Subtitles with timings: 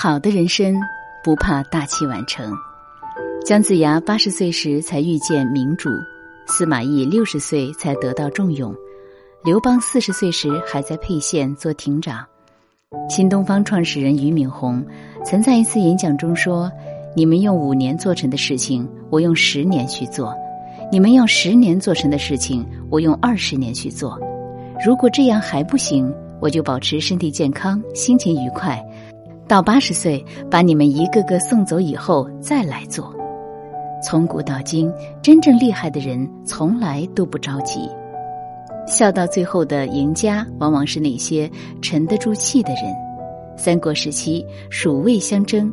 [0.00, 0.80] 好的人生
[1.24, 2.54] 不怕大器晚成。
[3.44, 5.90] 姜子牙八十岁时才遇见明主，
[6.46, 8.72] 司马懿六十岁才得到重用，
[9.42, 12.24] 刘邦四十岁时还在沛县做亭长。
[13.10, 14.86] 新东方创始人俞敏洪
[15.24, 16.70] 曾在一次演讲中说
[17.16, 20.32] ：“你们用五年做成的事情，我用十年去做；
[20.92, 24.16] 你们用十年做成的事情，我用二十年去做。
[24.86, 28.80] 如果这样还不行，我就保持身体健康，心情愉快。”
[29.48, 33.14] 到八十岁，把你们一个个送走以后再来做。
[34.04, 37.88] 从古到今，真正厉害的人从来都不着急。
[38.86, 42.94] 笑到最后的赢家，往往是那些沉得住气的人。
[43.56, 45.72] 三国时期，蜀魏相争，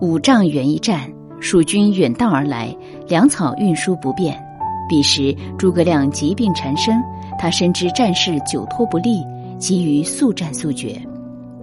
[0.00, 2.74] 五丈原一战，蜀军远道而来，
[3.08, 4.40] 粮草运输不便。
[4.88, 7.02] 彼时，诸葛亮疾病缠身，
[7.40, 9.22] 他深知战事久拖不利，
[9.58, 10.96] 急于速战速决。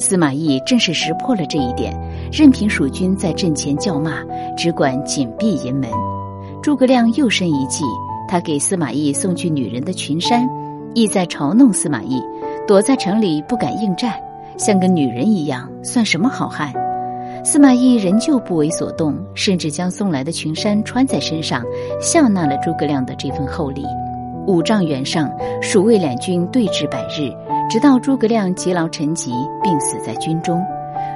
[0.00, 1.94] 司马懿正是识破了这一点，
[2.32, 4.24] 任凭蜀军在阵前叫骂，
[4.56, 5.90] 只管紧闭营门。
[6.62, 7.84] 诸葛亮又生一计，
[8.26, 10.48] 他给司马懿送去女人的裙衫，
[10.94, 12.18] 意在嘲弄司马懿，
[12.66, 14.14] 躲在城里不敢应战，
[14.56, 16.72] 像个女人一样，算什么好汉？
[17.44, 21.62] 司马懿仍旧不为所动，甚至将送来的群山穿在身上，
[22.00, 23.84] 笑纳了诸葛亮的这份厚礼。
[24.46, 27.30] 五丈原上，蜀魏两军对峙百日。
[27.70, 29.30] 直到诸葛亮积劳成疾，
[29.62, 30.60] 病死在军中，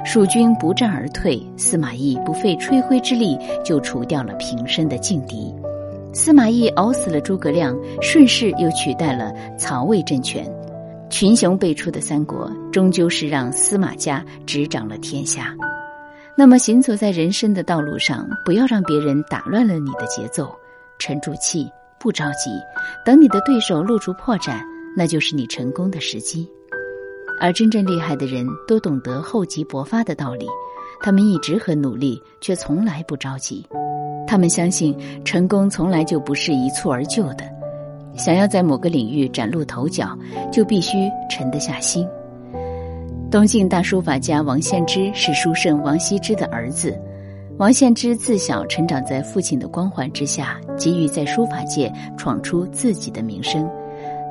[0.05, 5.53] 蜀军不战而退，司马懿不费吹灰之力就除掉了平生的劲敌。
[6.13, 10.49] 司马懿熬死了诸葛亮，顺势又取代了曹魏政权。
[11.09, 15.53] 群雄辈出的三国，终究是让司马家执掌了天下。
[16.37, 20.55] 那么，行走在人生的道路上，不要让别人打乱了你的节奏，
[20.99, 22.49] 沉住气，不着急，
[23.05, 24.57] 等你的对手露出破绽。
[24.97, 26.47] 那就是你成功的时机，
[27.41, 30.47] 而真正厉害的人都懂得厚积薄发的道理，
[31.01, 33.65] 他们一直很努力，却从来不着急。
[34.25, 37.43] 他们相信成功从来就不是一蹴而就的，
[38.17, 40.17] 想要在某个领域崭露头角，
[40.51, 42.07] 就必须沉得下心。
[43.29, 46.97] 东晋大书法家王献之是书圣王羲之的儿子，
[47.57, 53.69] 王献之自小成长在父亲的光环之下，急于在书法界闯出自己的名声。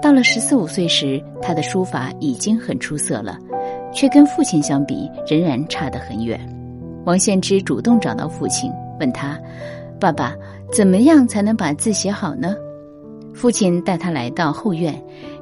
[0.04, 3.38] 到了十四五岁时，他的书法已经很出色了，
[3.90, 6.38] 却跟父亲相比仍然差得很远。
[7.06, 8.70] 王献之主动找到父亲，
[9.00, 9.40] 问他
[9.98, 10.34] ：“爸爸，
[10.70, 12.54] 怎么样才能把字写好呢？”
[13.32, 14.94] 父亲带他来到后院，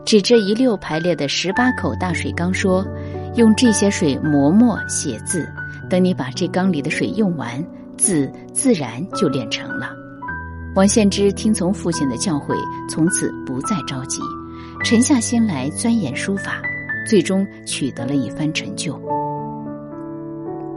[0.05, 2.87] 指着一溜排列的十八口大水缸说
[3.35, 5.45] ：“用这些水磨墨写字，
[5.91, 7.61] 等你把这缸里的水用完，
[7.97, 9.91] 字自然就练成了。”
[10.77, 12.55] 王献之听从父亲的教诲，
[12.89, 14.21] 从此不再着急。
[14.85, 16.61] 沉下心来钻研书法，
[17.09, 19.01] 最终取得了一番成就，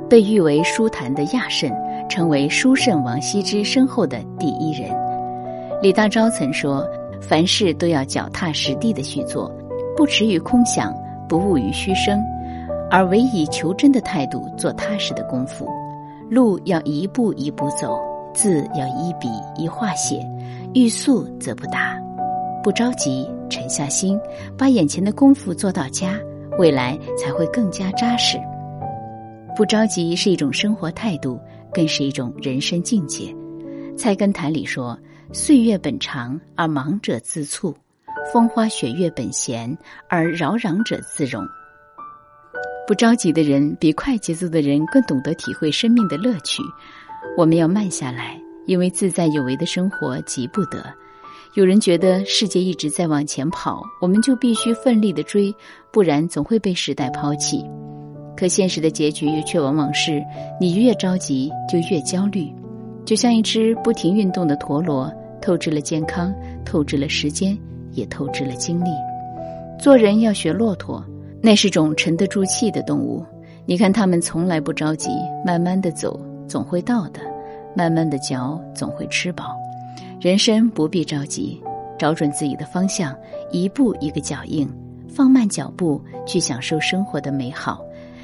[0.10, 1.72] 被誉为书坛的亚圣，
[2.08, 4.90] 成为书圣王羲之身后的第一人。
[5.82, 6.88] 李大钊曾说
[7.20, 9.52] ：“凡事都要脚踏实地的去做，
[9.98, 10.94] 不驰于空想，
[11.28, 12.22] 不骛于虚声，
[12.92, 15.68] 而唯以求真的态度做踏实的功夫。
[16.30, 18.00] 路要一步一步走，
[18.34, 20.26] 字要一笔一画写，
[20.74, 22.00] 欲速则不达。”
[22.66, 24.20] 不着急，沉下心，
[24.58, 26.20] 把眼前的功夫做到家，
[26.58, 28.40] 未来才会更加扎实。
[29.56, 31.40] 不着急是一种生活态度，
[31.72, 33.26] 更是一种人生境界。
[33.96, 34.98] 《菜根谭》里说
[35.32, 37.72] ：“岁月本长而忙者自促，
[38.34, 39.78] 风花雪月本闲
[40.10, 41.48] 而扰攘者自容。”
[42.88, 46.64] 不着急的人比快节奏的人更懂得体会生命的乐趣。
[47.38, 50.84] 我们要慢下来，因为自在有为的生活急不得。
[51.56, 55.56] 有人觉得世界一直在往前跑，我们就必须奋力的追，
[55.90, 57.66] 不然总会被时代抛弃。
[58.36, 60.22] 可现实的结局却往往是，
[60.60, 62.54] 你越着急就越焦虑，
[63.06, 65.10] 就像一只不停运动的陀螺，
[65.42, 66.34] 透支了健康，
[66.66, 67.58] 透支了时间，
[67.94, 68.90] 也透支了精力。
[69.80, 71.02] 做人要学骆驼，
[71.42, 73.26] 那是种沉得住气的动物。
[73.66, 75.10] 你看它们从来不着急，
[75.46, 76.20] 慢慢的走，
[76.50, 77.22] 总会到的；
[77.78, 79.56] 慢慢的嚼，总会吃饱。
[80.20, 81.62] 人生不必着急，
[81.98, 83.16] 找准自己的方向，
[83.52, 84.68] 一步一个脚印，
[85.08, 87.84] 放慢脚步去享受生活的美好。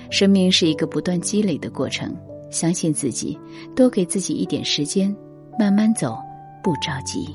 [0.09, 2.15] 生命是一个不断积累的过程，
[2.49, 3.37] 相信自己，
[3.75, 5.15] 多给自己一点时间，
[5.57, 6.17] 慢慢走，
[6.61, 7.29] 不着急。